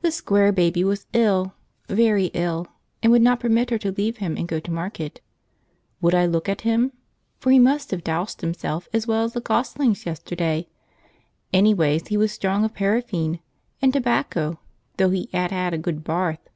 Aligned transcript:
The 0.00 0.10
Square 0.10 0.50
Baby 0.54 0.82
was 0.82 1.06
ill, 1.12 1.54
very 1.88 2.32
ill, 2.34 2.66
and 3.00 3.12
would 3.12 3.22
not 3.22 3.38
permit 3.38 3.70
her 3.70 3.78
to 3.78 3.92
leave 3.92 4.16
him 4.16 4.36
and 4.36 4.48
go 4.48 4.58
to 4.58 4.70
market. 4.72 5.20
Would 6.00 6.16
I 6.16 6.26
look 6.26 6.48
at 6.48 6.62
him? 6.62 6.90
For 7.38 7.52
he 7.52 7.60
must 7.60 7.92
have 7.92 8.02
dowsed 8.02 8.42
'imself 8.42 8.88
as 8.92 9.06
well 9.06 9.22
as 9.22 9.34
the 9.34 9.40
goslings 9.40 10.04
yesterday; 10.04 10.66
anyways 11.52 12.08
he 12.08 12.16
was 12.16 12.32
strong 12.32 12.64
of 12.64 12.74
paraffin 12.74 13.38
and 13.80 13.92
tobacco, 13.92 14.58
though 14.96 15.10
he 15.10 15.30
'ad 15.32 15.52
'ad 15.52 15.72
a 15.74 15.78
good 15.78 16.02
barth. 16.02 16.48